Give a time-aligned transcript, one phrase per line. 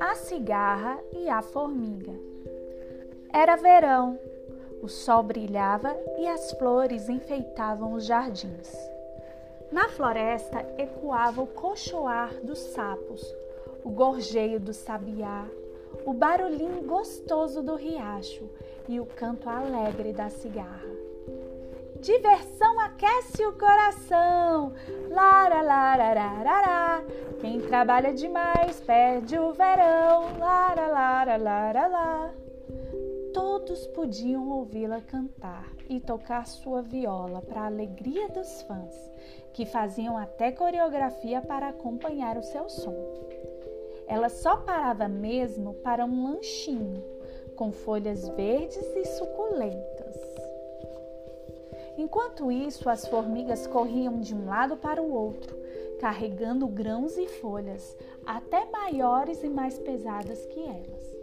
[0.00, 2.12] A cigarra e a formiga.
[3.32, 4.18] Era verão,
[4.82, 8.72] o sol brilhava e as flores enfeitavam os jardins.
[9.72, 13.34] Na floresta ecoava o cochoar dos sapos,
[13.84, 15.46] o gorjeio do sabiá,
[16.04, 18.48] o barulhinho gostoso do riacho
[18.88, 21.11] e o canto alegre da cigarra.
[22.02, 24.72] Diversão aquece o coração.
[25.08, 27.04] Lara, lara, lara,
[27.40, 30.36] Quem trabalha demais perde o verão.
[30.36, 32.34] Lara, lara, lara, lara.
[33.32, 39.12] Todos podiam ouvi-la cantar e tocar sua viola para a alegria dos fãs,
[39.52, 42.96] que faziam até coreografia para acompanhar o seu som.
[44.08, 47.00] Ela só parava mesmo para um lanchinho,
[47.54, 49.91] com folhas verdes e suculentas.
[52.02, 55.56] Enquanto isso, as formigas corriam de um lado para o outro,
[56.00, 61.14] carregando grãos e folhas, até maiores e mais pesadas que elas.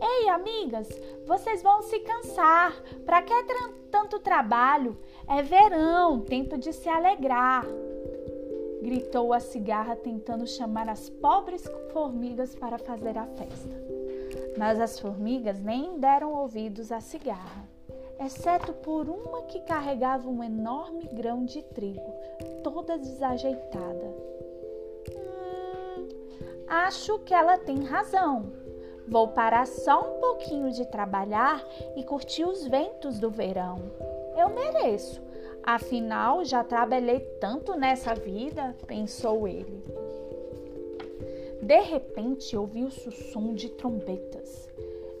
[0.00, 0.88] Ei, amigas,
[1.26, 2.82] vocês vão se cansar.
[3.04, 3.34] Para que
[3.90, 4.96] tanto trabalho?
[5.28, 7.66] É verão, tempo de se alegrar.
[8.80, 13.84] Gritou a cigarra, tentando chamar as pobres formigas para fazer a festa.
[14.56, 17.68] Mas as formigas nem deram ouvidos à cigarra
[18.20, 22.14] exceto por uma que carregava um enorme grão de trigo,
[22.62, 24.14] toda desajeitada.
[25.16, 26.08] Hum,
[26.66, 28.52] acho que ela tem razão.
[29.08, 33.90] Vou parar só um pouquinho de trabalhar e curtir os ventos do verão.
[34.36, 35.20] Eu mereço.
[35.62, 39.82] Afinal, já trabalhei tanto nessa vida, pensou ele.
[41.60, 44.69] De repente, ouviu-se o som de trombetas.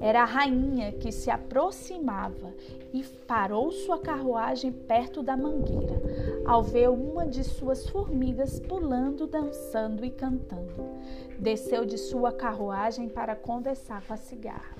[0.00, 2.54] Era a rainha que se aproximava
[2.92, 6.00] e parou sua carruagem perto da mangueira,
[6.46, 10.98] ao ver uma de suas formigas pulando, dançando e cantando.
[11.38, 14.76] Desceu de sua carruagem para conversar com a cigarra.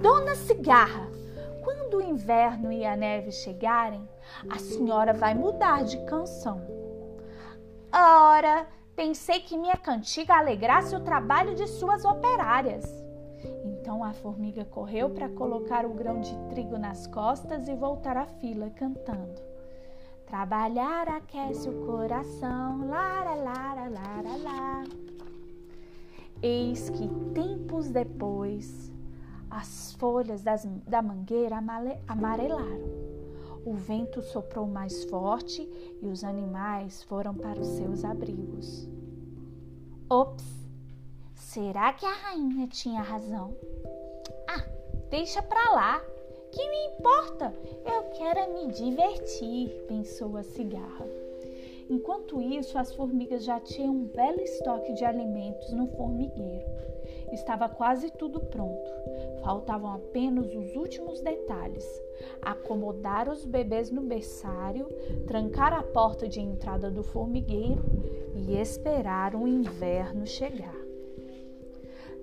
[0.00, 1.08] Dona Cigarra,
[1.62, 4.08] quando o inverno e a neve chegarem,
[4.48, 6.60] a senhora vai mudar de canção.
[7.92, 12.84] Ora, pensei que minha cantiga alegrasse o trabalho de suas operárias.
[13.82, 18.24] Então a formiga correu para colocar o grão de trigo nas costas e voltar à
[18.24, 19.42] fila cantando.
[20.24, 24.88] Trabalhar aquece o coração, lara, lara, lara, lara.
[26.40, 28.92] Eis que tempos depois
[29.50, 31.56] as folhas das, da mangueira
[32.06, 32.88] amarelaram.
[33.66, 35.68] O vento soprou mais forte
[36.00, 38.88] e os animais foram para os seus abrigos.
[40.08, 40.61] Ops!
[41.42, 43.54] Será que a rainha tinha razão?
[44.48, 44.64] Ah,
[45.10, 46.00] deixa pra lá.
[46.50, 47.52] Que me importa?
[47.84, 51.04] Eu quero me divertir, pensou a cigarra.
[51.90, 56.64] Enquanto isso, as formigas já tinham um belo estoque de alimentos no formigueiro.
[57.32, 58.90] Estava quase tudo pronto.
[59.42, 61.84] Faltavam apenas os últimos detalhes:
[62.40, 64.86] acomodar os bebês no berçário,
[65.26, 67.82] trancar a porta de entrada do formigueiro
[68.34, 70.81] e esperar o inverno chegar.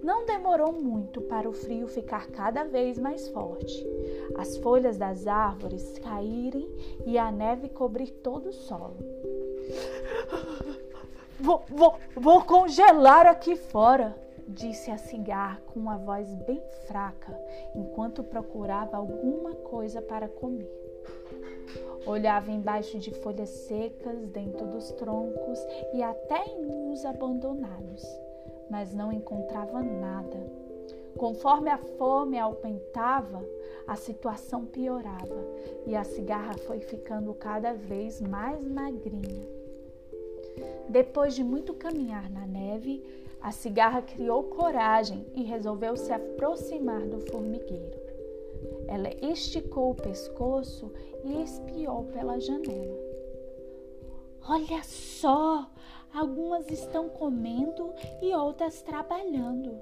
[0.01, 3.85] Não demorou muito para o frio ficar cada vez mais forte,
[4.37, 6.69] as folhas das árvores caírem
[7.05, 8.97] e a neve cobrir todo o solo.
[11.41, 14.13] Vou, vou, vou congelar aqui fora,
[14.45, 17.33] disse a cigarra com uma voz bem fraca,
[17.73, 20.69] enquanto procurava alguma coisa para comer.
[22.05, 25.59] Olhava embaixo de folhas secas, dentro dos troncos
[25.93, 28.03] e até em ninhos abandonados
[28.69, 30.37] mas não encontrava nada.
[31.17, 33.43] Conforme a fome aumentava,
[33.87, 35.43] a situação piorava
[35.85, 39.47] e a cigarra foi ficando cada vez mais magrinha.
[40.87, 43.03] Depois de muito caminhar na neve,
[43.41, 47.99] a cigarra criou coragem e resolveu se aproximar do formigueiro.
[48.87, 50.91] Ela esticou o pescoço
[51.23, 52.97] e espiou pela janela.
[54.47, 55.69] Olha só!
[56.13, 59.77] Algumas estão comendo e outras trabalhando.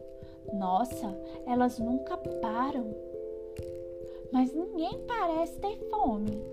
[0.54, 1.16] Nossa,
[1.46, 2.94] elas nunca param.
[4.32, 6.44] Mas ninguém parece ter fome.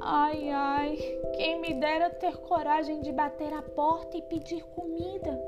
[0.00, 0.96] Ai, ai,
[1.36, 5.40] quem me dera ter coragem de bater a porta e pedir comida.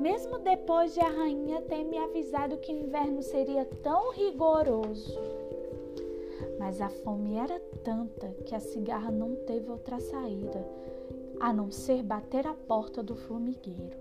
[0.00, 5.18] Mesmo depois de a rainha ter me avisado que o inverno seria tão rigoroso.
[6.58, 10.64] Mas a fome era tanta que a cigarra não teve outra saída
[11.40, 13.96] a não ser bater a porta do formigueiro.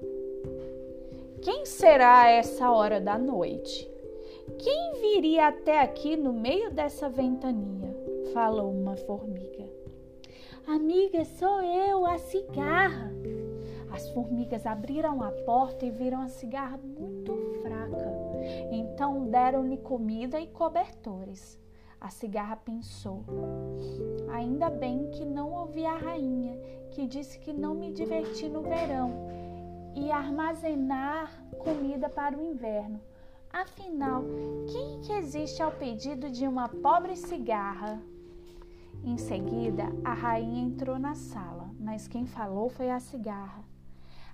[1.42, 3.90] Quem será a essa hora da noite?
[4.58, 7.96] Quem viria até aqui no meio dessa ventania?
[8.36, 9.66] falou uma formiga.
[10.68, 13.10] Amiga, sou eu, a cigarra.
[13.90, 18.12] As formigas abriram a porta e viram a cigarra muito fraca.
[18.72, 21.58] Então deram-lhe comida e cobertores.
[22.02, 23.24] A cigarra pensou:
[24.36, 26.60] Ainda bem que não ouvi a rainha,
[26.92, 29.30] que disse que não me diverti no verão
[29.96, 33.00] e armazenar comida para o inverno.
[33.50, 34.26] Afinal,
[34.70, 38.02] quem resiste ao pedido de uma pobre cigarra?
[39.06, 43.64] Em seguida, a rainha entrou na sala, mas quem falou foi a cigarra.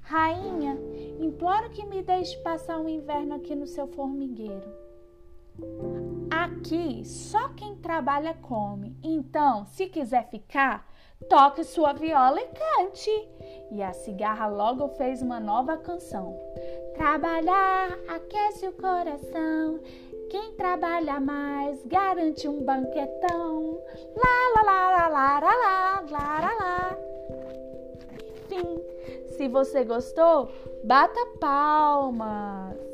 [0.01, 0.79] Rainha,
[1.19, 4.67] imploro que me deixe passar o inverno aqui no seu formigueiro.
[6.31, 8.97] Aqui só quem trabalha come.
[9.03, 10.87] Então, se quiser ficar,
[11.29, 13.29] toque sua viola e cante.
[13.69, 16.39] E a cigarra logo fez uma nova canção.
[16.95, 19.81] Trabalhar aquece o coração.
[20.29, 23.81] Quem trabalha mais garante um banquetão.
[24.15, 26.97] Lá, lá, lá, lá, lá, lá, lá, lá, lá.
[28.45, 28.81] Enfim,
[29.37, 30.49] se você gostou,
[30.85, 32.90] bata palmas.